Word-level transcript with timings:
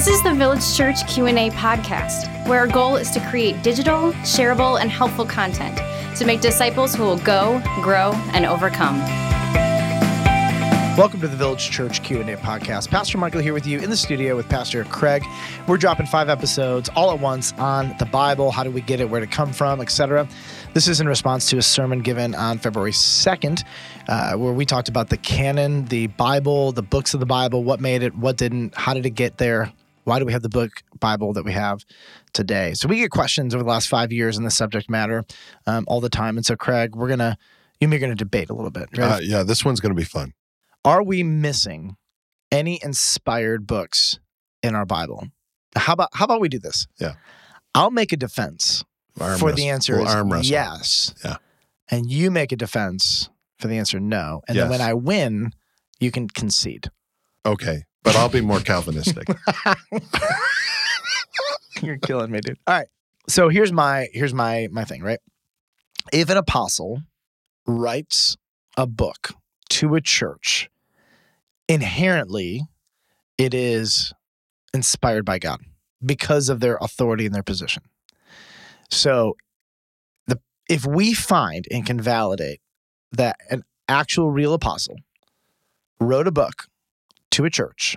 This 0.00 0.16
is 0.16 0.22
the 0.22 0.32
Village 0.32 0.74
Church 0.74 1.06
Q&A 1.08 1.50
podcast, 1.50 2.48
where 2.48 2.60
our 2.60 2.66
goal 2.66 2.96
is 2.96 3.10
to 3.10 3.20
create 3.28 3.62
digital, 3.62 4.12
shareable, 4.22 4.80
and 4.80 4.90
helpful 4.90 5.26
content 5.26 5.76
to 6.16 6.24
make 6.24 6.40
disciples 6.40 6.94
who 6.94 7.02
will 7.02 7.18
go, 7.18 7.60
grow, 7.82 8.12
and 8.32 8.46
overcome. 8.46 8.98
Welcome 10.96 11.20
to 11.20 11.28
the 11.28 11.36
Village 11.36 11.70
Church 11.70 12.02
Q&A 12.02 12.24
podcast. 12.38 12.88
Pastor 12.88 13.18
Michael 13.18 13.42
here 13.42 13.52
with 13.52 13.66
you 13.66 13.78
in 13.78 13.90
the 13.90 13.96
studio 13.96 14.36
with 14.36 14.48
Pastor 14.48 14.84
Craig. 14.84 15.22
We're 15.66 15.76
dropping 15.76 16.06
five 16.06 16.30
episodes 16.30 16.88
all 16.96 17.12
at 17.12 17.20
once 17.20 17.52
on 17.58 17.94
the 17.98 18.06
Bible, 18.06 18.50
how 18.50 18.64
do 18.64 18.70
we 18.70 18.80
get 18.80 19.00
it, 19.00 19.10
where 19.10 19.20
to 19.20 19.26
come 19.26 19.52
from, 19.52 19.82
etc. 19.82 20.26
This 20.72 20.88
is 20.88 21.02
in 21.02 21.08
response 21.08 21.50
to 21.50 21.58
a 21.58 21.62
sermon 21.62 22.00
given 22.00 22.34
on 22.34 22.56
February 22.56 22.92
2nd, 22.92 23.64
uh, 24.08 24.32
where 24.38 24.54
we 24.54 24.64
talked 24.64 24.88
about 24.88 25.10
the 25.10 25.18
canon, 25.18 25.84
the 25.84 26.06
Bible, 26.06 26.72
the 26.72 26.82
books 26.82 27.12
of 27.12 27.20
the 27.20 27.26
Bible, 27.26 27.64
what 27.64 27.82
made 27.82 28.02
it, 28.02 28.16
what 28.16 28.38
didn't, 28.38 28.74
how 28.74 28.94
did 28.94 29.04
it 29.04 29.10
get 29.10 29.36
there, 29.36 29.70
why 30.10 30.18
do 30.18 30.24
we 30.24 30.32
have 30.32 30.42
the 30.42 30.48
book 30.48 30.82
Bible 30.98 31.32
that 31.34 31.44
we 31.44 31.52
have 31.52 31.84
today? 32.32 32.74
So 32.74 32.88
we 32.88 32.96
get 32.96 33.12
questions 33.12 33.54
over 33.54 33.62
the 33.62 33.70
last 33.70 33.86
five 33.86 34.10
years 34.10 34.36
in 34.36 34.42
the 34.42 34.50
subject 34.50 34.90
matter 34.90 35.22
um, 35.68 35.84
all 35.86 36.00
the 36.00 36.08
time. 36.08 36.36
And 36.36 36.44
so, 36.44 36.56
Craig, 36.56 36.96
we're 36.96 37.06
going 37.06 37.20
to, 37.20 37.36
you 37.78 37.84
and 37.84 37.92
me 37.92 37.96
are 37.96 38.00
going 38.00 38.10
to 38.10 38.16
debate 38.16 38.50
a 38.50 38.52
little 38.52 38.72
bit. 38.72 38.88
Right? 38.98 39.08
Uh, 39.08 39.18
yeah, 39.22 39.44
this 39.44 39.64
one's 39.64 39.78
going 39.78 39.94
to 39.94 39.96
be 39.96 40.02
fun. 40.02 40.32
Are 40.84 41.00
we 41.00 41.22
missing 41.22 41.96
any 42.50 42.80
inspired 42.82 43.68
books 43.68 44.18
in 44.64 44.74
our 44.74 44.84
Bible? 44.84 45.28
How 45.76 45.92
about 45.92 46.08
how 46.14 46.24
about 46.24 46.40
we 46.40 46.48
do 46.48 46.58
this? 46.58 46.88
Yeah. 46.98 47.14
I'll 47.72 47.92
make 47.92 48.12
a 48.12 48.16
defense 48.16 48.84
Arm 49.20 49.38
for 49.38 49.52
the 49.52 49.68
answer 49.68 49.94
We'll 49.94 50.08
is 50.08 50.14
arm 50.14 50.32
wrestle. 50.32 50.50
yes. 50.50 51.14
Yeah. 51.24 51.36
And 51.88 52.10
you 52.10 52.32
make 52.32 52.50
a 52.50 52.56
defense 52.56 53.30
for 53.60 53.68
the 53.68 53.78
answer 53.78 54.00
no. 54.00 54.42
And 54.48 54.58
then 54.58 54.70
when 54.70 54.80
I 54.80 54.92
win, 54.94 55.52
you 56.00 56.10
can 56.10 56.26
concede. 56.26 56.90
Okay, 57.46 57.84
but 58.02 58.16
I'll 58.16 58.28
be 58.28 58.40
more 58.40 58.60
Calvinistic. 58.60 59.28
You're 61.82 61.98
killing 61.98 62.30
me, 62.30 62.40
dude. 62.40 62.58
All 62.66 62.74
right. 62.74 62.88
So 63.28 63.48
here's 63.48 63.72
my 63.72 64.08
here's 64.12 64.34
my 64.34 64.68
my 64.70 64.84
thing, 64.84 65.02
right? 65.02 65.20
If 66.12 66.30
an 66.30 66.36
apostle 66.36 67.02
writes 67.66 68.36
a 68.76 68.86
book 68.86 69.34
to 69.70 69.94
a 69.94 70.00
church, 70.00 70.68
inherently 71.68 72.62
it 73.38 73.54
is 73.54 74.12
inspired 74.74 75.24
by 75.24 75.38
God 75.38 75.60
because 76.04 76.48
of 76.48 76.60
their 76.60 76.78
authority 76.80 77.26
and 77.26 77.34
their 77.34 77.42
position. 77.42 77.82
So 78.90 79.36
the 80.26 80.40
if 80.68 80.86
we 80.86 81.14
find 81.14 81.66
and 81.70 81.86
can 81.86 82.00
validate 82.00 82.60
that 83.12 83.36
an 83.50 83.62
actual 83.88 84.30
real 84.30 84.54
apostle 84.54 84.96
wrote 86.00 86.26
a 86.26 86.32
book 86.32 86.64
to 87.30 87.44
a 87.44 87.50
church 87.50 87.96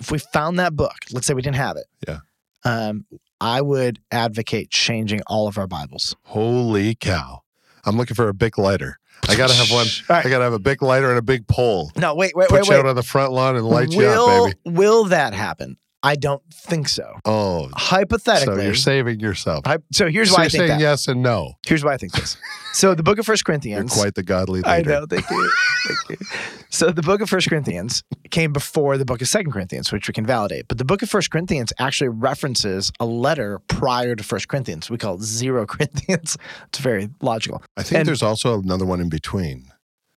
if 0.00 0.10
we 0.10 0.18
found 0.18 0.58
that 0.58 0.74
book, 0.74 0.96
let's 1.12 1.26
say 1.26 1.34
we 1.34 1.42
didn't 1.42 1.56
have 1.56 1.76
it, 1.76 1.86
Yeah. 2.06 2.18
um, 2.64 3.06
I 3.40 3.60
would 3.60 4.00
advocate 4.10 4.70
changing 4.70 5.20
all 5.26 5.48
of 5.48 5.58
our 5.58 5.66
Bibles. 5.66 6.16
Holy 6.24 6.94
cow! 6.94 7.42
I'm 7.84 7.96
looking 7.96 8.14
for 8.14 8.28
a 8.28 8.34
big 8.34 8.58
lighter. 8.58 8.98
I 9.28 9.36
gotta 9.36 9.54
have 9.54 9.70
one. 9.70 9.86
Right. 10.08 10.26
I 10.26 10.28
gotta 10.30 10.44
have 10.44 10.52
a 10.52 10.58
big 10.58 10.82
lighter 10.82 11.10
and 11.10 11.18
a 11.18 11.22
big 11.22 11.46
pole. 11.46 11.92
No, 11.96 12.14
wait, 12.14 12.34
wait, 12.36 12.48
Put 12.48 12.62
wait, 12.62 12.68
you 12.68 12.74
out 12.74 12.86
on 12.86 12.96
the 12.96 13.02
front 13.02 13.32
lawn 13.32 13.56
and 13.56 13.64
light 13.64 13.92
you 13.92 14.04
up, 14.06 14.52
baby. 14.64 14.76
will 14.76 15.04
that 15.04 15.32
happen? 15.34 15.76
I 16.04 16.16
don't 16.16 16.42
think 16.52 16.88
so. 16.88 17.14
Oh, 17.24 17.68
hypothetically. 17.74 18.56
so 18.56 18.62
you're 18.62 18.74
saving 18.74 19.20
yourself. 19.20 19.64
hy- 19.66 19.78
so 19.92 20.08
here's 20.08 20.30
so 20.30 20.34
why 20.36 20.40
I 20.40 20.42
you're 20.44 20.50
think 20.50 20.60
saying 20.62 20.70
that. 20.70 20.80
yes 20.80 21.06
and 21.08 21.22
no. 21.22 21.54
Here's 21.66 21.84
why 21.84 21.94
I 21.94 21.96
think 21.96 22.12
this. 22.12 22.36
So 22.74 22.94
the 22.94 23.02
book 23.02 23.18
of 23.18 23.26
First 23.26 23.42
You're 23.46 23.52
Corinthians. 23.52 23.92
quite 23.92 24.14
the 24.14 24.22
godly 24.22 24.60
leader. 24.62 24.68
I 24.70 24.80
know. 24.80 25.04
Thank 25.04 25.28
you. 25.30 25.52
Thank 25.86 26.20
you. 26.20 26.26
So 26.70 26.90
the 26.90 27.02
book 27.02 27.20
of 27.20 27.28
First 27.28 27.50
Corinthians 27.50 28.02
came 28.30 28.50
before 28.50 28.96
the 28.96 29.04
book 29.04 29.20
of 29.20 29.28
Second 29.28 29.52
Corinthians, 29.52 29.92
which 29.92 30.08
we 30.08 30.14
can 30.14 30.24
validate. 30.24 30.68
But 30.68 30.78
the 30.78 30.84
book 30.86 31.02
of 31.02 31.10
First 31.10 31.30
Corinthians 31.30 31.70
actually 31.78 32.08
references 32.08 32.90
a 32.98 33.04
letter 33.04 33.58
prior 33.68 34.16
to 34.16 34.24
First 34.24 34.48
Corinthians. 34.48 34.88
We 34.88 34.96
call 34.96 35.16
it 35.16 35.20
Zero 35.22 35.66
Corinthians. 35.72 36.38
It's 36.68 36.78
very 36.78 37.10
logical. 37.20 37.62
I 37.76 37.82
think 37.82 37.98
And- 37.98 38.08
there's 38.08 38.22
also 38.22 38.58
another 38.62 38.86
one 38.86 39.02
in 39.02 39.10
between. 39.10 39.66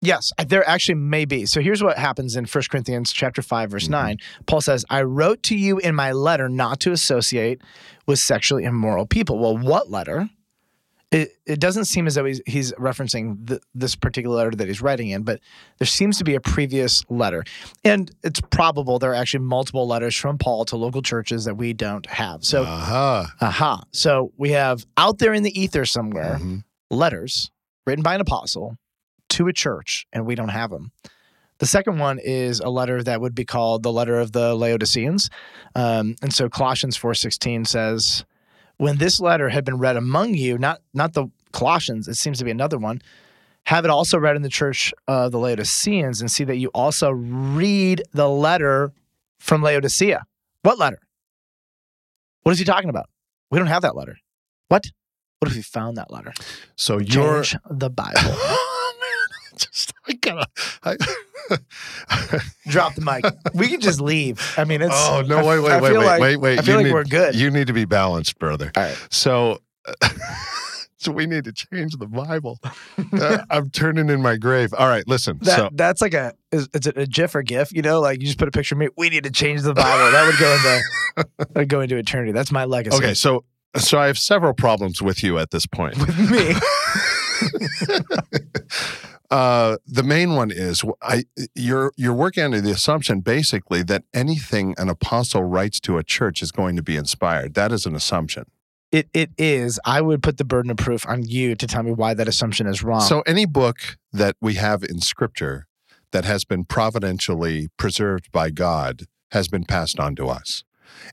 Yes, 0.05 0.31
there 0.47 0.67
actually 0.67 0.95
may 0.95 1.25
be. 1.25 1.45
So 1.45 1.61
here's 1.61 1.83
what 1.83 1.97
happens 1.97 2.35
in 2.35 2.45
1 2.45 2.63
Corinthians 2.69 3.11
chapter 3.11 3.41
5 3.41 3.71
verse 3.71 3.87
Mhm. 3.87 3.91
9. 3.91 4.17
Paul 4.45 4.61
says, 4.61 4.85
"I 4.89 5.01
wrote 5.01 5.43
to 5.43 5.55
you 5.57 5.77
in 5.79 5.95
my 5.95 6.11
letter 6.11 6.47
not 6.49 6.79
to 6.81 6.91
associate 6.91 7.61
with 8.05 8.19
sexually 8.19 8.63
immoral 8.63 9.05
people." 9.05 9.39
Well, 9.39 9.57
what 9.57 9.89
letter? 9.89 10.29
It, 11.11 11.29
it 11.45 11.59
doesn't 11.61 11.85
seem 11.85 12.07
as 12.07 12.15
though 12.15 12.25
he's, 12.25 12.41
he's 12.45 12.73
referencing 12.73 13.47
th- 13.47 13.61
this 13.73 13.95
particular 13.95 14.35
letter 14.35 14.51
that 14.57 14.67
he's 14.67 14.81
writing 14.81 15.09
in, 15.11 15.21
but 15.21 15.39
there 15.77 15.85
seems 15.85 16.17
to 16.17 16.23
be 16.25 16.35
a 16.35 16.41
previous 16.41 17.03
letter. 17.09 17.43
And 17.85 18.11
it's 18.23 18.41
probable 18.41 18.99
there 18.99 19.11
are 19.11 19.15
actually 19.15 19.45
multiple 19.45 19.87
letters 19.87 20.15
from 20.15 20.37
Paul 20.39 20.65
to 20.65 20.75
local 20.75 21.01
churches 21.01 21.45
that 21.45 21.55
we 21.55 21.71
don't 21.73 22.05
have. 22.07 22.43
So, 22.43 22.63
aha. 22.63 23.31
aha. 23.39 23.83
So 23.91 24.33
we 24.35 24.49
have 24.51 24.85
out 24.97 25.19
there 25.19 25.33
in 25.33 25.43
the 25.43 25.57
ether 25.57 25.85
somewhere 25.85 26.39
Mhm. 26.41 26.63
letters 26.91 27.49
written 27.85 28.03
by 28.03 28.15
an 28.15 28.21
apostle 28.21 28.75
to 29.29 29.47
a 29.47 29.53
church, 29.53 30.05
and 30.13 30.25
we 30.25 30.35
don't 30.35 30.49
have 30.49 30.69
them. 30.69 30.91
The 31.59 31.65
second 31.65 31.99
one 31.99 32.19
is 32.19 32.59
a 32.59 32.69
letter 32.69 33.01
that 33.03 33.21
would 33.21 33.33
be 33.33 33.45
called 33.45 33.83
the 33.83 33.91
letter 33.91 34.19
of 34.19 34.33
the 34.33 34.55
Laodiceans, 34.55 35.29
um, 35.75 36.15
and 36.21 36.33
so 36.33 36.49
Colossians 36.49 36.97
four 36.97 37.13
sixteen 37.13 37.63
says, 37.65 38.25
"When 38.77 38.97
this 38.97 39.19
letter 39.19 39.49
had 39.49 39.63
been 39.63 39.77
read 39.77 39.95
among 39.95 40.33
you, 40.33 40.57
not 40.57 40.81
not 40.93 41.13
the 41.13 41.27
Colossians, 41.53 42.07
it 42.07 42.15
seems 42.15 42.39
to 42.39 42.45
be 42.45 42.51
another 42.51 42.77
one." 42.77 43.01
Have 43.67 43.83
it 43.83 43.89
also 43.89 44.19
read 44.19 44.35
in 44.35 44.43
the 44.43 44.49
church 44.49 44.93
of 45.07 45.31
the 45.31 45.39
Laodiceans, 45.39 46.21
and 46.21 46.29
see 46.29 46.43
that 46.43 46.57
you 46.57 46.69
also 46.75 47.09
read 47.09 48.03
the 48.13 48.29
letter 48.29 48.91
from 49.39 49.63
Laodicea. 49.63 50.23
What 50.61 50.77
letter? 50.77 50.99
What 52.43 52.51
is 52.51 52.59
he 52.59 52.65
talking 52.65 52.89
about? 52.89 53.09
We 53.49 53.57
don't 53.57 53.67
have 53.67 53.81
that 53.81 53.95
letter. 53.95 54.17
What? 54.67 54.85
What 55.39 55.49
if 55.49 55.55
we 55.55 55.63
found 55.63 55.97
that 55.97 56.11
letter? 56.11 56.33
So 56.75 56.99
you're. 56.99 57.43
Change 57.43 57.61
the 57.69 57.89
Bible. 57.89 58.19
just 59.57 59.93
I 60.07 60.13
gotta. 60.13 60.47
I, 60.83 60.95
Drop 62.67 62.95
the 62.95 63.01
mic. 63.01 63.25
We 63.53 63.67
can 63.67 63.79
just 63.79 64.01
leave. 64.01 64.41
I 64.57 64.63
mean, 64.63 64.81
it's. 64.81 64.93
oh 64.95 65.23
no! 65.27 65.37
I- 65.37 65.43
Wait, 65.43 65.59
wait, 65.59 65.71
I 65.71 65.81
wait, 65.81 65.93
wait, 65.97 66.05
like- 66.05 66.21
wait, 66.21 66.37
wait. 66.37 66.59
I 66.59 66.61
feel 66.61 66.71
You 66.73 66.77
like 66.77 66.85
need- 66.87 66.93
we're 66.93 67.03
good. 67.03 67.35
You 67.35 67.51
need 67.51 67.67
to 67.67 67.73
be 67.73 67.85
balanced, 67.85 68.39
brother. 68.39 68.71
All 68.75 68.83
right. 68.83 69.07
So, 69.11 69.59
so 70.97 71.11
we 71.11 71.25
need 71.27 71.43
to 71.43 71.53
change 71.53 71.93
the 71.97 72.07
Bible. 72.07 72.59
Uh, 73.13 73.37
I'm 73.51 73.69
turning 73.69 74.09
in 74.09 74.21
my 74.21 74.37
grave. 74.37 74.73
All 74.73 74.87
right, 74.87 75.07
listen. 75.07 75.37
That, 75.41 75.55
so 75.55 75.69
that's 75.73 76.01
like 76.01 76.13
a 76.15 76.33
is, 76.51 76.67
is 76.73 76.87
it 76.87 76.97
a 76.97 77.05
GIF 77.05 77.35
or 77.35 77.43
GIF? 77.43 77.71
You 77.71 77.81
know, 77.83 77.99
like 78.01 78.19
you 78.21 78.25
just 78.25 78.39
put 78.39 78.47
a 78.47 78.51
picture 78.51 78.73
of 78.75 78.79
me. 78.79 78.89
We 78.97 79.09
need 79.09 79.23
to 79.25 79.31
change 79.31 79.61
the 79.61 79.73
Bible. 79.73 80.11
That 80.11 80.25
would 80.25 80.39
go 80.39 80.53
into 80.53 80.81
that 81.37 81.55
would 81.55 81.69
go 81.69 81.81
into 81.81 81.97
eternity. 81.97 82.31
That's 82.31 82.51
my 82.51 82.65
legacy. 82.65 82.97
okay, 82.97 83.13
so 83.13 83.43
so 83.77 83.99
I 83.99 84.07
have 84.07 84.17
several 84.17 84.53
problems 84.53 85.01
with 85.01 85.21
you 85.23 85.37
at 85.37 85.51
this 85.51 85.65
point. 85.67 85.97
with 85.99 86.31
me. 86.31 86.53
Uh, 89.31 89.77
the 89.87 90.03
main 90.03 90.35
one 90.35 90.51
is 90.51 90.83
I 91.01 91.25
you're 91.55 91.91
you're 91.95 92.13
working 92.13 92.43
under 92.43 92.61
the 92.61 92.71
assumption 92.71 93.21
basically 93.21 93.83
that 93.83 94.03
anything 94.13 94.75
an 94.77 94.89
apostle 94.89 95.43
writes 95.43 95.79
to 95.81 95.97
a 95.97 96.03
church 96.03 96.41
is 96.41 96.51
going 96.51 96.75
to 96.75 96.83
be 96.83 96.95
inspired. 96.95 97.53
That 97.55 97.71
is 97.71 97.85
an 97.85 97.95
assumption. 97.95 98.45
It 98.91 99.09
it 99.13 99.31
is. 99.37 99.79
I 99.85 100.01
would 100.01 100.21
put 100.21 100.37
the 100.37 100.45
burden 100.45 100.71
of 100.71 100.77
proof 100.77 101.07
on 101.07 101.23
you 101.23 101.55
to 101.55 101.67
tell 101.67 101.83
me 101.83 101.91
why 101.91 102.13
that 102.13 102.27
assumption 102.27 102.67
is 102.67 102.83
wrong. 102.83 103.01
So 103.01 103.21
any 103.21 103.45
book 103.45 103.97
that 104.13 104.35
we 104.41 104.55
have 104.55 104.83
in 104.83 105.01
scripture 105.01 105.67
that 106.11 106.25
has 106.25 106.45
been 106.45 106.63
providentially 106.63 107.69
preserved 107.77 108.31
by 108.31 108.49
God 108.51 109.03
has 109.31 109.47
been 109.47 109.65
passed 109.65 109.99
on 109.99 110.15
to 110.15 110.27
us. 110.27 110.63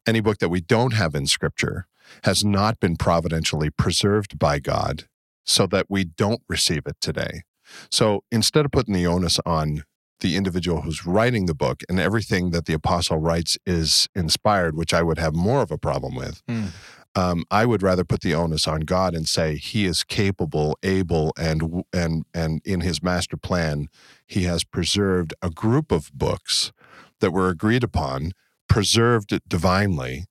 Any 0.06 0.20
book 0.20 0.38
that 0.38 0.48
we 0.48 0.60
don't 0.60 0.92
have 0.92 1.14
in 1.14 1.26
scripture 1.26 1.86
has 2.24 2.44
not 2.44 2.78
been 2.78 2.96
providentially 2.96 3.70
preserved 3.70 4.38
by 4.38 4.58
God 4.58 5.08
so 5.44 5.66
that 5.66 5.86
we 5.88 6.04
don't 6.04 6.42
receive 6.48 6.86
it 6.86 6.96
today. 7.00 7.42
So 7.90 8.22
instead 8.30 8.64
of 8.64 8.70
putting 8.72 8.94
the 8.94 9.06
onus 9.06 9.38
on 9.46 9.84
the 10.20 10.36
individual 10.36 10.82
who's 10.82 11.04
writing 11.04 11.46
the 11.46 11.54
book 11.54 11.82
and 11.88 11.98
everything 11.98 12.50
that 12.50 12.66
the 12.66 12.72
apostle 12.74 13.18
writes 13.18 13.58
is 13.66 14.08
inspired, 14.14 14.76
which 14.76 14.94
I 14.94 15.02
would 15.02 15.18
have 15.18 15.34
more 15.34 15.62
of 15.62 15.70
a 15.72 15.78
problem 15.78 16.14
with, 16.14 16.42
Mm. 16.48 16.68
um, 17.16 17.44
I 17.50 17.66
would 17.66 17.82
rather 17.82 18.04
put 18.04 18.20
the 18.20 18.32
onus 18.34 18.68
on 18.68 18.80
God 18.82 19.14
and 19.14 19.26
say 19.28 19.56
He 19.56 19.84
is 19.84 20.04
capable, 20.04 20.78
able, 20.82 21.32
and 21.36 21.82
and 21.92 22.24
and 22.32 22.60
in 22.64 22.82
His 22.82 23.02
master 23.02 23.36
plan, 23.36 23.88
He 24.26 24.44
has 24.44 24.62
preserved 24.64 25.34
a 25.42 25.50
group 25.50 25.90
of 25.90 26.10
books 26.14 26.72
that 27.20 27.32
were 27.32 27.48
agreed 27.48 27.82
upon, 27.82 28.32
preserved 28.68 29.38
divinely, 29.48 30.24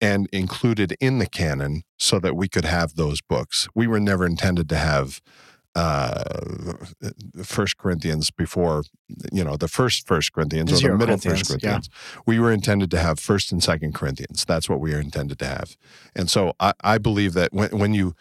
and 0.00 0.28
included 0.32 0.96
in 1.00 1.18
the 1.18 1.26
canon, 1.26 1.82
so 1.98 2.18
that 2.18 2.36
we 2.36 2.48
could 2.48 2.64
have 2.64 2.94
those 2.96 3.20
books. 3.22 3.68
We 3.76 3.86
were 3.86 4.00
never 4.00 4.26
intended 4.26 4.68
to 4.70 4.76
have 4.76 5.20
uh 5.76 6.24
first 7.42 7.76
corinthians 7.76 8.30
before 8.30 8.82
you 9.30 9.44
know 9.44 9.56
the 9.56 9.68
first 9.68 10.06
first 10.06 10.32
corinthians 10.32 10.72
or 10.72 10.76
the 10.76 10.96
middle 10.96 11.06
Corinthians, 11.06 11.38
first 11.40 11.62
yeah. 11.62 11.70
corinthians 11.70 11.90
we 12.26 12.38
were 12.38 12.50
intended 12.50 12.90
to 12.90 12.98
have 12.98 13.20
first 13.20 13.52
and 13.52 13.62
second 13.62 13.94
corinthians 13.94 14.44
that's 14.44 14.68
what 14.68 14.80
we 14.80 14.94
are 14.94 15.00
intended 15.00 15.38
to 15.38 15.46
have 15.46 15.76
and 16.14 16.30
so 16.30 16.54
i, 16.60 16.72
I 16.80 16.98
believe 16.98 17.34
that 17.34 17.52
when, 17.52 17.70
when 17.78 17.94
you 17.94 18.14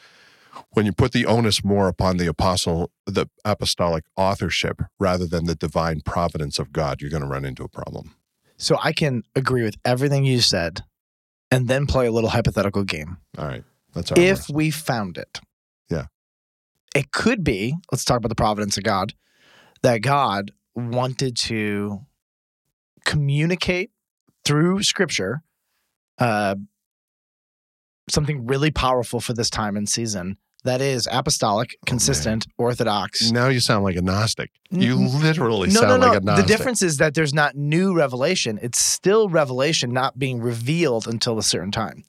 when 0.72 0.86
you 0.86 0.94
put 0.94 1.12
the 1.12 1.26
onus 1.26 1.64
more 1.64 1.88
upon 1.88 2.18
the 2.18 2.28
apostle 2.28 2.92
the 3.06 3.28
apostolic 3.44 4.04
authorship 4.16 4.82
rather 5.00 5.26
than 5.26 5.46
the 5.46 5.56
divine 5.56 6.02
providence 6.02 6.60
of 6.60 6.74
god 6.74 7.02
you're 7.02 7.10
going 7.10 7.24
to 7.24 7.30
run 7.30 7.46
into 7.46 7.64
a 7.64 7.70
problem 7.70 8.16
So 8.58 8.78
I 8.82 8.94
can 8.94 9.24
agree 9.36 9.64
with 9.64 9.76
everything 9.84 10.26
you 10.26 10.40
said 10.40 10.84
and 11.52 11.68
then 11.68 11.86
play 11.86 12.08
a 12.08 12.12
little 12.12 12.30
hypothetical 12.30 12.84
game. 12.84 13.18
All 13.38 13.48
right. 13.48 13.64
That's 13.94 14.12
our 14.12 14.20
If 14.20 14.50
we 14.50 14.72
found 14.72 15.18
it, 15.18 15.40
Yeah. 15.40 15.45
It 16.96 17.12
could 17.12 17.44
be, 17.44 17.76
let's 17.92 18.06
talk 18.06 18.18
about 18.18 18.30
the 18.30 18.36
providence 18.36 18.78
of 18.78 18.84
God, 18.84 19.14
that 19.82 20.02
God 20.02 20.52
wanted 20.74 21.36
to 21.38 22.00
communicate 23.06 23.92
through 24.44 24.82
scripture 24.82 25.44
uh, 26.18 26.56
something 28.10 28.48
really 28.48 28.72
powerful 28.72 29.20
for 29.20 29.34
this 29.34 29.50
time 29.50 29.76
and 29.76 29.88
season 29.88 30.38
that 30.64 30.82
is 30.82 31.08
apostolic, 31.12 31.78
consistent, 31.86 32.48
orthodox. 32.58 33.32
Now 33.32 33.50
you 33.50 33.60
sound 33.60 33.84
like 33.84 33.96
a 33.96 34.02
Gnostic. 34.02 34.50
You 34.72 34.96
literally 34.96 35.70
No, 35.70 35.82
no, 35.82 35.88
sound 35.88 36.02
no. 36.02 36.08
like 36.08 36.18
a 36.18 36.42
the 36.42 36.48
difference 36.48 36.82
is 36.82 36.98
that 36.98 37.14
there's 37.14 37.36
not 37.36 37.56
new 37.56 37.96
revelation. 37.96 38.58
It's 38.62 38.80
still 38.80 39.30
revelation 39.30 39.94
not 39.94 40.18
being 40.18 40.42
revealed 40.42 41.08
until 41.08 41.38
a 41.38 41.44
certain 41.44 41.72
time. 41.72 42.04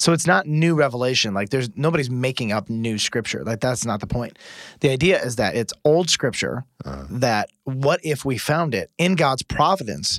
So 0.00 0.14
it's 0.14 0.26
not 0.26 0.46
new 0.46 0.74
revelation. 0.74 1.34
Like 1.34 1.50
there's 1.50 1.68
nobody's 1.76 2.10
making 2.10 2.52
up 2.52 2.70
new 2.70 2.96
scripture. 2.98 3.44
Like 3.44 3.60
that's 3.60 3.84
not 3.84 4.00
the 4.00 4.06
point. 4.06 4.38
The 4.80 4.88
idea 4.88 5.22
is 5.22 5.36
that 5.36 5.54
it's 5.54 5.74
old 5.84 6.08
scripture 6.10 6.64
Uh, 6.84 7.04
that 7.10 7.50
what 7.64 8.00
if 8.02 8.24
we 8.24 8.38
found 8.38 8.74
it 8.74 8.90
in 8.96 9.14
God's 9.14 9.42
providence? 9.42 10.18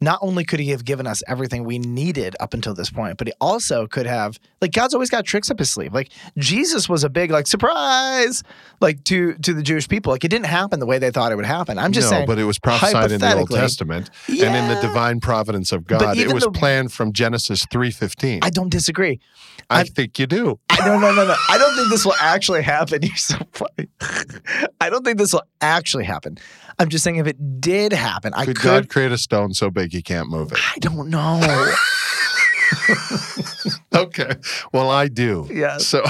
Not 0.00 0.18
only 0.22 0.44
could 0.44 0.60
he 0.60 0.70
have 0.70 0.84
given 0.84 1.06
us 1.06 1.22
everything 1.26 1.64
we 1.64 1.78
needed 1.78 2.36
up 2.40 2.52
until 2.52 2.74
this 2.74 2.90
point, 2.90 3.16
but 3.16 3.28
he 3.28 3.32
also 3.40 3.86
could 3.86 4.06
have 4.06 4.38
like 4.60 4.72
God's 4.72 4.92
always 4.92 5.08
got 5.08 5.24
tricks 5.24 5.50
up 5.50 5.58
his 5.58 5.70
sleeve. 5.70 5.94
Like 5.94 6.10
Jesus 6.36 6.88
was 6.88 7.04
a 7.04 7.08
big 7.08 7.30
like 7.30 7.46
surprise 7.46 8.42
like 8.80 9.04
to 9.04 9.34
to 9.34 9.54
the 9.54 9.62
Jewish 9.62 9.88
people. 9.88 10.12
Like 10.12 10.24
it 10.24 10.28
didn't 10.28 10.46
happen 10.46 10.80
the 10.80 10.86
way 10.86 10.98
they 10.98 11.10
thought 11.10 11.32
it 11.32 11.36
would 11.36 11.46
happen. 11.46 11.78
I'm 11.78 11.92
just 11.92 12.06
no, 12.06 12.16
saying 12.16 12.26
but 12.26 12.38
it 12.38 12.44
was 12.44 12.58
prophesied 12.58 13.12
in 13.12 13.20
the 13.20 13.36
Old 13.38 13.50
Testament 13.50 14.10
Tament, 14.26 14.42
and 14.42 14.56
in 14.56 14.74
the 14.74 14.80
divine 14.80 15.20
providence 15.20 15.72
of 15.72 15.86
God, 15.86 16.18
it 16.18 16.32
was 16.32 16.44
the- 16.44 16.50
planned 16.50 16.92
from 16.92 17.12
Genesis 17.12 17.66
three 17.70 17.90
fifteen. 17.90 18.40
I 18.42 18.48
I, 18.48 18.50
don't 18.50 18.70
disagree. 18.70 19.20
I- 19.70 19.84
think 19.84 20.18
you 20.18 20.26
do. 20.26 20.58
I 20.70 20.86
no 20.88 20.98
no 20.98 21.14
no 21.14 21.26
no. 21.26 21.34
I 21.48 21.56
don't 21.56 21.74
think 21.76 21.88
this 21.90 22.04
will 22.04 22.16
actually 22.20 22.62
happen. 22.62 23.02
You're 23.02 23.16
so 23.16 23.36
funny. 23.52 23.88
I 24.80 24.90
don't 24.90 25.04
think 25.04 25.18
this 25.18 25.32
will 25.32 25.44
actually 25.60 26.04
happen. 26.04 26.36
I'm 26.78 26.88
just 26.88 27.04
saying 27.04 27.16
if 27.16 27.26
it 27.26 27.60
did 27.60 27.92
happen, 27.92 28.32
I 28.34 28.44
Could 28.44 28.56
could. 28.56 28.64
God 28.64 28.88
create 28.88 29.12
a 29.12 29.18
stone 29.18 29.54
so 29.54 29.70
big 29.70 29.83
he 29.92 30.02
can't 30.02 30.28
move 30.28 30.52
it? 30.52 30.58
I 30.74 30.78
don't 30.78 31.08
know. 31.10 31.74
Okay. 33.94 34.34
Well, 34.72 34.90
I 34.90 35.08
do. 35.08 35.48
Yes. 35.52 35.86
So, 35.86 36.02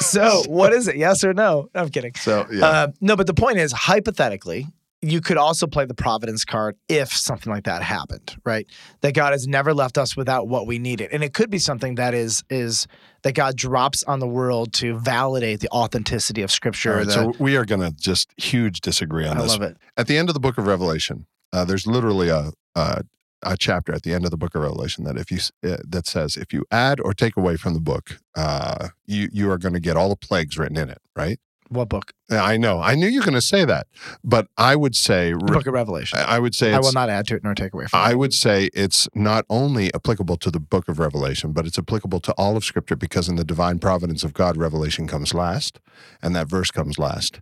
so 0.00 0.42
what 0.48 0.72
is 0.72 0.88
it? 0.88 0.96
Yes 0.96 1.22
or 1.24 1.34
no? 1.34 1.68
I'm 1.74 1.90
kidding. 1.90 2.14
so 2.14 2.46
yeah. 2.50 2.64
Uh, 2.66 2.88
no, 3.00 3.16
but 3.16 3.26
the 3.26 3.34
point 3.34 3.58
is, 3.58 3.72
hypothetically, 3.72 4.66
you 5.02 5.20
could 5.20 5.36
also 5.36 5.66
play 5.66 5.84
the 5.84 5.94
providence 5.94 6.44
card 6.44 6.76
if 6.88 7.12
something 7.12 7.52
like 7.52 7.64
that 7.64 7.82
happened, 7.82 8.34
right? 8.44 8.66
That 9.02 9.12
God 9.14 9.32
has 9.32 9.46
never 9.46 9.74
left 9.74 9.98
us 9.98 10.16
without 10.16 10.48
what 10.48 10.66
we 10.66 10.78
needed, 10.78 11.10
and 11.12 11.22
it 11.22 11.34
could 11.34 11.50
be 11.50 11.58
something 11.58 11.96
that 11.96 12.14
is 12.14 12.42
is 12.48 12.86
that 13.22 13.34
God 13.34 13.56
drops 13.56 14.02
on 14.04 14.18
the 14.18 14.26
world 14.26 14.72
to 14.74 14.98
validate 14.98 15.60
the 15.60 15.68
authenticity 15.70 16.42
of 16.42 16.50
Scripture. 16.50 16.92
All 16.92 16.98
right, 16.98 17.06
the- 17.06 17.12
so 17.12 17.34
we 17.38 17.56
are 17.56 17.64
going 17.66 17.82
to 17.82 17.90
just 17.92 18.30
huge 18.38 18.80
disagree 18.80 19.26
on 19.26 19.36
I 19.36 19.42
this. 19.42 19.50
I 19.50 19.54
love 19.54 19.62
it. 19.62 19.76
At 19.96 20.06
the 20.06 20.16
end 20.16 20.30
of 20.30 20.34
the 20.34 20.40
book 20.40 20.56
of 20.58 20.66
Revelation, 20.66 21.26
uh, 21.52 21.64
there's 21.64 21.86
literally 21.86 22.28
a, 22.30 22.52
a 22.76 23.02
a 23.42 23.56
chapter 23.56 23.94
at 23.94 24.02
the 24.02 24.12
end 24.12 24.24
of 24.24 24.30
the 24.30 24.36
book 24.36 24.54
of 24.54 24.62
Revelation 24.62 25.04
that 25.04 25.16
if 25.16 25.30
you 25.30 25.38
uh, 25.68 25.76
that 25.86 26.06
says 26.06 26.36
if 26.36 26.52
you 26.52 26.64
add 26.70 27.00
or 27.00 27.12
take 27.12 27.36
away 27.36 27.56
from 27.56 27.74
the 27.74 27.80
book, 27.80 28.18
uh, 28.34 28.88
you 29.06 29.28
you 29.32 29.50
are 29.50 29.58
going 29.58 29.74
to 29.74 29.80
get 29.80 29.96
all 29.96 30.08
the 30.08 30.16
plagues 30.16 30.58
written 30.58 30.76
in 30.76 30.90
it, 30.90 30.98
right? 31.14 31.38
What 31.68 31.88
book? 31.88 32.12
I 32.30 32.56
know. 32.56 32.80
I 32.80 32.94
knew 32.94 33.08
you 33.08 33.20
were 33.20 33.24
going 33.24 33.34
to 33.34 33.40
say 33.40 33.64
that, 33.64 33.88
but 34.22 34.46
I 34.56 34.76
would 34.76 34.94
say 34.94 35.32
The 35.32 35.38
book 35.38 35.66
of 35.66 35.74
Revelation. 35.74 36.18
I 36.24 36.38
would 36.38 36.54
say 36.54 36.72
I 36.72 36.78
will 36.78 36.92
not 36.92 37.08
add 37.08 37.26
to 37.28 37.34
it 37.34 37.42
nor 37.42 37.54
take 37.54 37.74
away 37.74 37.86
from 37.86 37.98
it. 37.98 38.02
I 38.02 38.12
it. 38.12 38.18
would 38.18 38.32
say 38.32 38.70
it's 38.72 39.08
not 39.16 39.44
only 39.50 39.92
applicable 39.92 40.36
to 40.38 40.50
the 40.50 40.60
book 40.60 40.88
of 40.88 41.00
Revelation, 41.00 41.52
but 41.52 41.66
it's 41.66 41.78
applicable 41.78 42.20
to 42.20 42.32
all 42.34 42.56
of 42.56 42.64
Scripture 42.64 42.94
because 42.94 43.28
in 43.28 43.34
the 43.34 43.44
divine 43.44 43.80
providence 43.80 44.22
of 44.22 44.32
God, 44.32 44.56
Revelation 44.56 45.08
comes 45.08 45.34
last 45.34 45.80
and 46.22 46.36
that 46.36 46.48
verse 46.48 46.70
comes 46.70 46.98
last. 46.98 47.40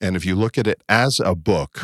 And 0.00 0.16
if 0.16 0.24
you 0.24 0.36
look 0.36 0.56
at 0.56 0.66
it 0.66 0.82
as 0.88 1.20
a 1.20 1.34
book, 1.34 1.82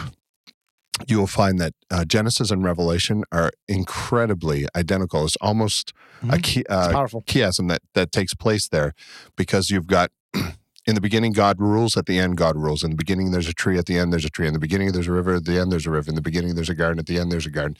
you 1.08 1.18
will 1.18 1.26
find 1.26 1.58
that 1.58 1.74
uh, 1.90 2.04
Genesis 2.04 2.50
and 2.50 2.62
Revelation 2.64 3.24
are 3.32 3.50
incredibly 3.68 4.66
identical. 4.76 5.24
It's 5.24 5.36
almost 5.40 5.92
a 6.22 6.26
Mhm. 6.36 6.42
key, 6.42 6.60
It's 6.60 6.70
uh, 6.70 6.92
powerful. 6.92 7.22
chiasm 7.22 7.68
that, 7.68 7.82
that 7.94 8.12
takes 8.12 8.34
place 8.34 8.68
there 8.68 8.92
because 9.36 9.70
you've 9.70 9.86
got. 9.86 10.10
In 10.86 10.94
the 10.94 11.00
beginning, 11.00 11.32
God 11.32 11.60
rules. 11.60 11.96
At 11.96 12.06
the 12.06 12.18
end, 12.18 12.36
God 12.36 12.56
rules. 12.56 12.82
In 12.82 12.90
the 12.90 12.96
beginning, 12.96 13.30
there's 13.30 13.48
a 13.48 13.52
tree. 13.52 13.78
At 13.78 13.86
the 13.86 13.98
end, 13.98 14.12
there's 14.12 14.24
a 14.24 14.30
tree. 14.30 14.48
In 14.48 14.52
the 14.52 14.58
beginning, 14.58 14.92
there's 14.92 15.08
a 15.08 15.12
river. 15.12 15.34
At 15.34 15.44
the 15.44 15.58
end, 15.58 15.70
there's 15.70 15.86
a 15.86 15.90
river. 15.90 16.08
In 16.08 16.16
the 16.16 16.22
beginning, 16.22 16.54
there's 16.54 16.70
a 16.70 16.74
garden. 16.74 16.98
At 16.98 17.06
the 17.06 17.18
end, 17.18 17.30
there's 17.30 17.46
a 17.46 17.50
garden 17.50 17.76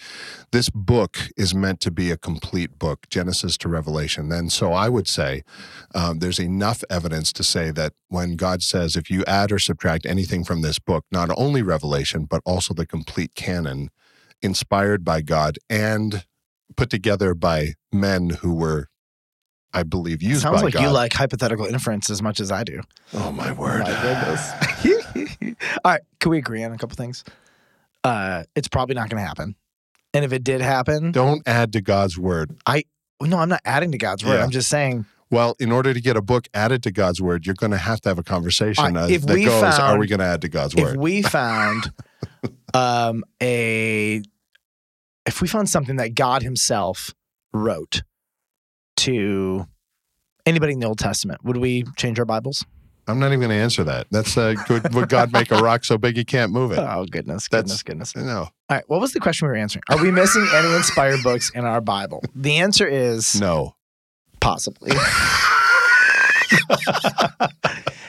this 0.53 0.69
book 0.71 1.19
is 1.37 1.55
meant 1.55 1.81
to 1.81 1.91
be 1.91 2.11
a 2.11 2.17
complete 2.17 2.79
book, 2.79 3.09
Genesis 3.09 3.57
to 3.59 3.69
Revelation. 3.69 4.31
and 4.31 4.53
so 4.53 4.73
I 4.73 4.89
would 4.89 5.09
say 5.09 5.43
um, 5.95 6.19
there's 6.19 6.39
enough 6.39 6.85
evidence 6.91 7.33
to 7.35 7.43
say 7.43 7.71
that 7.73 7.95
when 8.09 8.37
God 8.37 8.63
says, 8.63 8.97
if 8.97 9.11
you 9.11 9.25
add 9.27 9.51
or 9.51 9.59
subtract 9.59 10.07
anything 10.07 10.45
from 10.45 10.63
this 10.63 10.79
book, 10.79 11.05
not 11.11 11.31
only 11.37 11.63
Revelation, 11.63 12.27
but 12.29 12.43
also 12.45 12.75
the 12.75 12.87
complete 12.87 13.35
canon, 13.35 13.89
inspired 14.43 15.05
by 15.05 15.23
God 15.23 15.59
and 15.71 16.25
put 16.77 16.91
together 16.91 17.35
by 17.35 17.75
men 17.93 18.31
who 18.41 18.55
were, 18.55 18.89
I 19.75 19.83
believe, 19.83 20.23
used 20.23 20.43
Sounds 20.43 20.63
like 20.63 20.75
God. 20.75 20.83
you 20.83 20.91
like 20.91 21.13
hypothetical 21.13 21.67
inference 21.67 22.11
as 22.11 22.23
much 22.23 22.41
as 22.41 22.53
I 22.53 22.65
do. 22.65 22.81
oh 23.15 23.33
my 23.33 23.53
word! 23.53 23.83
My 23.83 24.03
goodness. 24.03 25.57
All 25.85 25.93
right, 25.93 26.03
can 26.21 26.31
we 26.31 26.39
agree 26.39 26.63
on 26.65 26.73
a 26.73 26.79
couple 26.79 26.97
things? 26.97 27.25
Uh, 28.05 28.45
it's 28.55 28.69
probably 28.69 28.95
not 28.95 29.09
going 29.09 29.23
to 29.23 29.27
happen. 29.27 29.55
And 30.15 30.25
if 30.25 30.33
it 30.33 30.45
did 30.45 30.61
happen, 30.61 31.13
Don't 31.13 31.43
add 31.47 31.73
to 31.73 31.81
God's 31.81 32.19
word. 32.19 32.57
I 32.67 32.85
no, 33.23 33.39
I'm 33.39 33.49
not 33.49 33.61
adding 33.65 33.93
to 33.93 33.99
God's 33.99 34.25
word. 34.25 34.35
Yeah. 34.35 34.45
I'm 34.45 34.51
just 34.51 34.69
saying 34.69 35.07
Well, 35.31 35.55
in 35.59 35.73
order 35.73 35.95
to 35.95 36.01
get 36.01 36.17
a 36.17 36.23
book 36.23 36.49
added 36.53 36.83
to 36.83 36.91
God's 36.91 37.23
word, 37.23 37.47
you're 37.47 37.55
going 37.55 37.71
to 37.71 37.79
have 37.79 38.01
to 38.03 38.09
have 38.11 38.19
a 38.19 38.23
conversation 38.23 38.95
right, 38.95 39.11
if 39.11 39.23
that 39.23 39.35
we 39.35 39.45
goes, 39.45 39.79
"Are 39.79 39.99
we 39.99 40.07
going 40.07 40.19
to 40.19 40.27
add 40.27 40.43
to 40.43 40.49
God's 40.49 40.75
word? 40.75 40.83
if 40.83 40.91
word?" 40.91 41.01
we 41.01 41.23
found 41.23 41.93
um, 42.75 43.25
a 43.43 44.23
if 45.25 45.41
we 45.41 45.49
found 45.49 45.69
something 45.71 45.97
that 45.97 46.15
God 46.15 46.43
Himself 46.43 47.15
wrote 47.53 48.03
to 48.97 49.67
anybody 50.47 50.73
in 50.75 50.81
the 50.81 50.87
Old 50.87 50.99
Testament, 50.99 51.45
would 51.45 51.57
we 51.57 51.85
change 51.97 52.19
our 52.19 52.25
Bibles? 52.25 52.65
I'm 53.09 53.19
not 53.19 53.29
even 53.29 53.41
going 53.41 53.51
to 53.51 53.57
answer 53.57 53.83
that. 53.85 54.07
That's 54.13 54.37
uh, 54.39 54.55
could, 54.67 54.95
would 54.95 55.09
God 55.09 55.33
make 55.33 55.51
a 55.51 55.57
rock 55.59 55.85
so 55.85 55.99
big 55.99 56.17
he 56.17 56.25
can't 56.25 56.53
move 56.53 56.71
it? 56.71 56.79
Oh 56.79 57.05
goodness, 57.11 57.49
That's- 57.49 57.83
goodness, 57.83 58.13
goodness. 58.13 58.17
No, 58.17 58.39
All 58.43 58.51
right, 58.71 58.85
what 58.87 59.01
was 59.01 59.13
the 59.13 59.21
question 59.21 59.47
we 59.47 59.51
were 59.51 59.57
answering? 59.57 59.83
Are 59.91 60.01
we 60.01 60.11
missing 60.13 60.47
any 60.55 60.73
inspired 60.75 61.23
books 61.23 61.51
in 61.55 61.65
our 61.65 61.81
Bible? 61.81 62.23
The 62.37 62.59
answer 62.59 62.87
is 62.87 63.41
no. 63.41 63.75
possibly. 64.41 64.93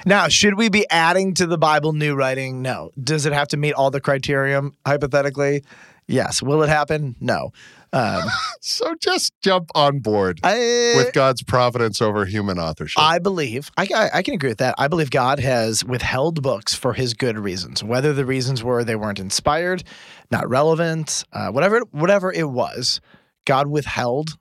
now, 0.06 0.28
should 0.28 0.56
we 0.58 0.70
be 0.70 0.86
adding 0.90 1.34
to 1.36 1.48
the 1.48 1.58
Bible 1.58 1.94
new 1.94 2.14
writing? 2.16 2.62
No. 2.62 2.92
Does 3.02 3.26
it 3.26 3.34
have 3.34 3.48
to 3.50 3.58
meet 3.58 3.74
all 3.74 3.90
the 3.90 4.02
criterion 4.02 4.74
hypothetically? 4.86 5.64
Yes. 6.08 6.42
Will 6.44 6.62
it 6.64 6.70
happen? 6.70 7.16
No. 7.20 7.52
Um, 7.94 8.24
So 8.66 8.96
just 8.96 9.34
jump 9.42 9.72
on 9.76 10.00
board 10.00 10.40
I, 10.42 10.94
with 10.96 11.12
God's 11.12 11.44
providence 11.44 12.02
over 12.02 12.24
human 12.24 12.58
authorship. 12.58 13.04
I 13.04 13.20
believe 13.20 13.70
I, 13.76 13.90
I 13.94 14.10
I 14.16 14.22
can 14.22 14.34
agree 14.34 14.52
with 14.52 14.60
that. 14.60 14.76
I 14.78 14.88
believe 14.88 15.12
God 15.12 15.40
has 15.40 15.84
withheld 15.84 16.42
books 16.42 16.74
for 16.74 16.94
His 16.94 17.14
good 17.14 17.38
reasons. 17.38 17.84
Whether 17.84 18.14
the 18.14 18.26
reasons 18.26 18.64
were 18.64 18.86
they 18.86 18.96
weren't 18.96 19.20
inspired, 19.20 19.84
not 20.32 20.50
relevant, 20.50 21.26
uh, 21.34 21.50
whatever 21.50 21.82
whatever 21.92 22.32
it 22.32 22.50
was, 22.50 23.02
God 23.46 23.68
withheld 23.68 24.38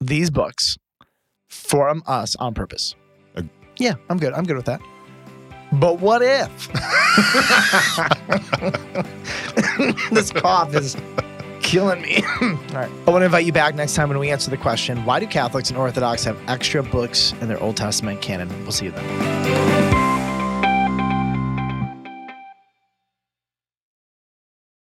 these 0.00 0.30
books 0.30 0.78
from 1.48 2.02
us 2.06 2.36
on 2.36 2.54
purpose. 2.54 2.94
Ag- 3.36 3.50
yeah, 3.76 3.96
I'm 4.08 4.16
good. 4.16 4.32
I'm 4.32 4.44
good 4.44 4.56
with 4.56 4.66
that. 4.66 4.80
But 5.72 6.00
what 6.00 6.22
if 6.22 6.72
this 10.10 10.32
cough 10.32 10.74
is 10.74 10.96
killing 11.68 12.00
me? 12.00 12.22
All 12.40 12.48
right. 12.72 12.90
I 13.06 13.10
want 13.10 13.20
to 13.20 13.26
invite 13.26 13.44
you 13.44 13.52
back 13.52 13.74
next 13.74 13.94
time 13.94 14.08
when 14.08 14.18
we 14.18 14.30
answer 14.30 14.50
the 14.50 14.56
question 14.56 15.04
why 15.04 15.20
do 15.20 15.26
Catholics 15.26 15.68
and 15.68 15.78
Orthodox 15.78 16.24
have 16.24 16.38
extra 16.48 16.82
books 16.82 17.34
in 17.40 17.48
their 17.48 17.62
Old 17.62 17.76
Testament 17.76 18.22
canon? 18.22 18.48
We'll 18.62 18.72
see 18.72 18.86
you 18.86 18.92
then. 18.92 19.87